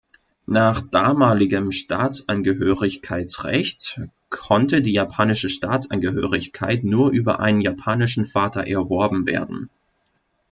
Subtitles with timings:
[0.47, 9.69] Nach damaligem Staatsangehörigkeitsrecht konnte die japanische Staatsangehörigkeit nur über einen japanischen Vater erworben werden.